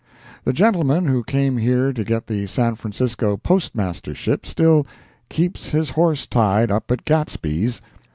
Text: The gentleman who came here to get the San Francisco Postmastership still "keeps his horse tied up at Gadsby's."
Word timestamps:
The 0.45 0.51
gentleman 0.51 1.05
who 1.05 1.23
came 1.23 1.57
here 1.57 1.93
to 1.93 2.03
get 2.03 2.25
the 2.25 2.47
San 2.47 2.73
Francisco 2.73 3.37
Postmastership 3.37 4.47
still 4.47 4.87
"keeps 5.29 5.67
his 5.69 5.91
horse 5.91 6.25
tied 6.25 6.71
up 6.71 6.89
at 6.91 7.05
Gadsby's." 7.05 7.83